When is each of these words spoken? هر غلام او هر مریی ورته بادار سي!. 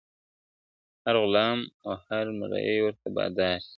هر 1.03 1.15
غلام 1.23 1.59
او 1.85 1.93
هر 2.07 2.25
مریی 2.39 2.77
ورته 2.83 3.07
بادار 3.15 3.57
سي!. 3.65 3.69